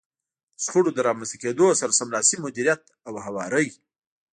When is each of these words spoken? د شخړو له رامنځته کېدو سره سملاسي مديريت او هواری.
د 0.55 0.57
شخړو 0.63 0.95
له 0.97 1.01
رامنځته 1.07 1.37
کېدو 1.43 1.77
سره 1.79 1.97
سملاسي 1.99 2.35
مديريت 2.43 2.81
او 3.07 3.13
هواری. 3.25 3.67